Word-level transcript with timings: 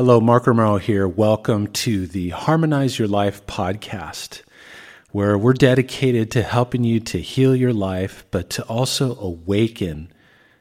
Hello, 0.00 0.18
Mark 0.18 0.46
Romero 0.46 0.78
here. 0.78 1.06
Welcome 1.06 1.66
to 1.72 2.06
the 2.06 2.30
Harmonize 2.30 2.98
Your 2.98 3.06
Life 3.06 3.46
podcast, 3.46 4.40
where 5.10 5.36
we're 5.36 5.52
dedicated 5.52 6.30
to 6.30 6.42
helping 6.42 6.84
you 6.84 7.00
to 7.00 7.20
heal 7.20 7.54
your 7.54 7.74
life, 7.74 8.24
but 8.30 8.48
to 8.48 8.62
also 8.62 9.14
awaken 9.16 10.10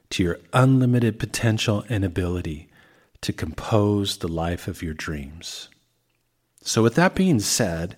to 0.09 0.23
your 0.23 0.39
unlimited 0.51 1.19
potential 1.19 1.85
and 1.87 2.03
ability 2.03 2.67
to 3.21 3.31
compose 3.31 4.17
the 4.17 4.27
life 4.27 4.67
of 4.67 4.83
your 4.83 4.93
dreams. 4.93 5.69
So, 6.61 6.83
with 6.83 6.95
that 6.95 7.15
being 7.15 7.39
said, 7.39 7.95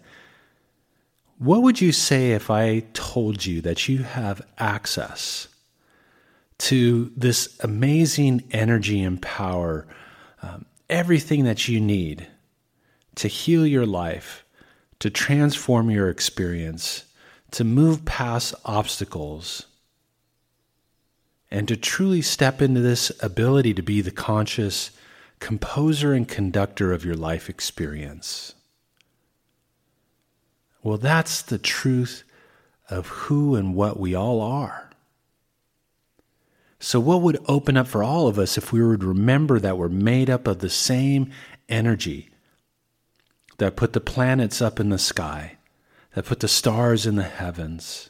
what 1.40 1.64
would 1.64 1.82
you 1.82 1.92
say 1.92 2.34
if 2.34 2.52
I 2.52 2.82
told 2.94 3.48
you 3.48 3.62
that 3.62 3.90
you 3.90 4.04
have 4.04 4.44
access 4.60 5.48
to 6.60 7.12
this 7.18 7.58
amazing 7.62 8.44
energy 8.52 9.02
and 9.02 9.20
power? 9.20 9.88
Um, 10.44 10.66
everything 10.92 11.46
that 11.46 11.68
you 11.68 11.80
need 11.80 12.28
to 13.16 13.28
heal 13.28 13.66
your 13.66 13.86
life, 13.86 14.46
to 15.00 15.10
transform 15.10 15.90
your 15.90 16.10
experience, 16.10 17.06
to 17.50 17.64
move 17.64 18.06
past 18.06 18.54
obstacles, 18.66 19.66
and 21.50 21.68
to 21.68 21.76
truly 21.76 22.22
step 22.22 22.62
into 22.62 22.82
this 22.82 23.12
ability 23.24 23.74
to 23.74 23.82
be 23.82 24.02
the 24.02 24.12
conscious 24.12 24.92
composer 25.40 26.14
and 26.14 26.28
conductor 26.28 26.94
of 26.94 27.04
your 27.04 27.16
life 27.16 27.50
experience. 27.50 28.54
Well, 30.84 30.98
that's 30.98 31.42
the 31.42 31.58
truth 31.58 32.24
of 32.90 33.08
who 33.08 33.56
and 33.56 33.76
what 33.76 34.00
we 34.00 34.14
all 34.14 34.42
are. 34.42 34.91
So, 36.84 37.00
what 37.00 37.22
would 37.22 37.38
open 37.48 37.78
up 37.78 37.88
for 37.88 38.04
all 38.04 38.28
of 38.28 38.40
us 38.40 38.58
if 38.58 38.74
we 38.74 38.84
would 38.84 39.04
remember 39.04 39.60
that 39.60 39.78
we're 39.78 39.88
made 39.88 40.32
up 40.32 40.48
of 40.48 40.60
the 40.60 40.70
same 40.70 41.30
energy 41.70 42.32
that 43.60 43.76
put 43.76 43.94
the 43.94 44.00
planets 44.02 44.64
up 44.64 44.80
in 44.80 44.90
the 44.90 44.98
sky, 44.98 45.58
that 46.16 46.26
put 46.26 46.40
the 46.40 46.48
stars 46.48 47.06
in 47.06 47.18
the 47.18 47.24
heavens, 47.24 48.10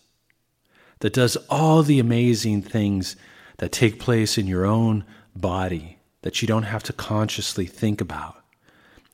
that 1.00 1.12
does 1.12 1.36
all 1.50 1.84
the 1.84 2.00
amazing 2.00 2.62
things 2.62 3.18
that 3.58 3.74
take 3.74 4.00
place 4.00 4.38
in 4.38 4.48
your 4.48 4.66
own 4.66 5.04
body 5.36 5.98
that 6.22 6.42
you 6.42 6.48
don't 6.48 6.64
have 6.64 6.84
to 6.84 6.94
consciously 6.94 7.66
think 7.66 8.00
about? 8.00 8.42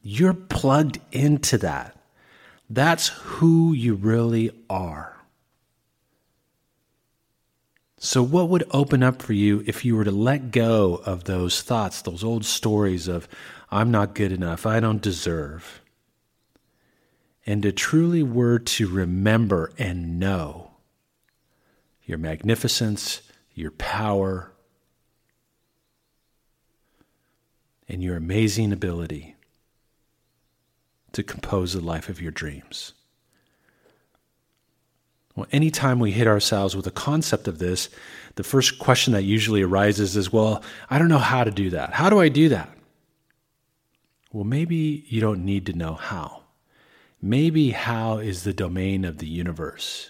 You're 0.04 0.36
plugged 0.36 1.00
into 1.12 1.58
that. 1.58 1.98
That's 2.70 3.08
who 3.08 3.74
you 3.74 3.96
really 3.96 4.52
are. 4.70 5.17
So, 8.08 8.24
what 8.24 8.48
would 8.48 8.64
open 8.72 9.04
up 9.04 9.22
for 9.22 9.34
you 9.34 9.66
if 9.68 9.84
you 9.84 9.98
were 9.98 10.06
to 10.06 10.12
let 10.12 10.52
go 10.52 11.02
of 11.06 11.26
those 11.26 11.62
thoughts, 11.62 12.02
those 12.02 12.24
old 12.24 12.46
stories 12.46 13.10
of, 13.10 13.28
I'm 13.70 13.92
not 13.92 14.16
good 14.16 14.32
enough, 14.32 14.66
I 14.66 14.80
don't 14.80 15.02
deserve, 15.02 15.82
and 17.46 17.62
to 17.64 17.74
truly 17.74 18.24
were 18.24 18.60
to 18.60 18.88
remember 18.88 19.74
and 19.78 20.22
know 20.22 20.72
your 22.06 22.18
magnificence, 22.18 23.24
your 23.54 23.72
power, 23.72 24.54
and 27.90 28.02
your 28.02 28.16
amazing 28.16 28.72
ability 28.72 29.36
to 31.12 31.24
compose 31.24 31.74
the 31.74 31.82
life 31.82 32.08
of 32.08 32.22
your 32.22 32.32
dreams? 32.32 32.94
Well, 35.38 35.46
anytime 35.52 36.00
we 36.00 36.10
hit 36.10 36.26
ourselves 36.26 36.76
with 36.76 36.88
a 36.88 36.92
concept 36.92 37.48
of 37.48 37.60
this, 37.60 37.90
the 38.38 38.44
first 38.44 38.80
question 38.80 39.14
that 39.14 39.22
usually 39.22 39.62
arises 39.62 40.18
is, 40.18 40.34
well, 40.34 40.64
I 40.90 40.98
don't 40.98 41.10
know 41.10 41.20
how 41.20 41.44
to 41.44 41.52
do 41.52 41.70
that. 41.70 41.94
How 41.94 42.10
do 42.10 42.20
I 42.20 42.28
do 42.28 42.50
that? 42.50 42.76
Well, 44.34 44.46
maybe 44.46 45.06
you 45.08 45.22
don't 45.22 45.46
need 45.46 45.68
to 45.68 45.74
know 45.74 45.94
how. 45.94 46.42
Maybe 47.22 47.70
how 47.70 48.18
is 48.18 48.44
the 48.44 48.54
domain 48.54 49.06
of 49.06 49.20
the 49.20 49.28
universe. 49.28 50.10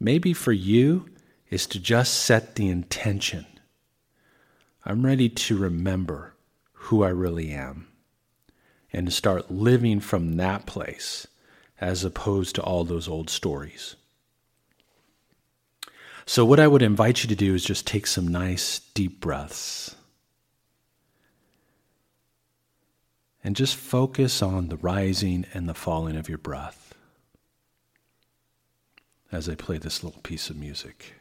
Maybe 0.00 0.32
for 0.32 0.52
you 0.52 1.08
is 1.48 1.68
to 1.68 1.78
just 1.78 2.14
set 2.14 2.56
the 2.56 2.68
intention. 2.68 3.46
I'm 4.84 5.06
ready 5.06 5.28
to 5.28 5.56
remember 5.56 6.34
who 6.72 7.04
I 7.04 7.10
really 7.10 7.52
am 7.52 7.86
and 8.92 9.06
to 9.06 9.12
start 9.12 9.52
living 9.52 10.00
from 10.00 10.38
that 10.38 10.66
place 10.66 11.28
as 11.80 12.02
opposed 12.02 12.56
to 12.56 12.62
all 12.62 12.82
those 12.82 13.06
old 13.06 13.30
stories. 13.30 13.94
So, 16.30 16.44
what 16.44 16.60
I 16.60 16.68
would 16.68 16.82
invite 16.82 17.24
you 17.24 17.28
to 17.28 17.34
do 17.34 17.56
is 17.56 17.64
just 17.64 17.88
take 17.88 18.06
some 18.06 18.28
nice 18.28 18.78
deep 18.94 19.20
breaths 19.20 19.96
and 23.42 23.56
just 23.56 23.74
focus 23.74 24.40
on 24.40 24.68
the 24.68 24.76
rising 24.76 25.44
and 25.52 25.68
the 25.68 25.74
falling 25.74 26.16
of 26.16 26.28
your 26.28 26.38
breath 26.38 26.94
as 29.32 29.48
I 29.48 29.56
play 29.56 29.78
this 29.78 30.04
little 30.04 30.20
piece 30.20 30.50
of 30.50 30.56
music. 30.56 31.19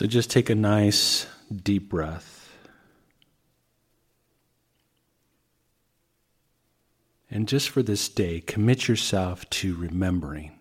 So 0.00 0.06
just 0.06 0.30
take 0.30 0.48
a 0.48 0.54
nice 0.54 1.26
deep 1.54 1.90
breath. 1.90 2.56
And 7.30 7.46
just 7.46 7.68
for 7.68 7.82
this 7.82 8.08
day, 8.08 8.40
commit 8.40 8.88
yourself 8.88 9.50
to 9.50 9.76
remembering 9.76 10.52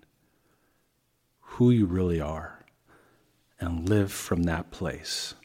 who 1.40 1.72
you 1.72 1.86
really 1.86 2.20
are 2.20 2.66
and 3.62 3.88
live 3.88 4.12
from 4.12 4.44
that 4.44 4.72
place. 4.72 5.36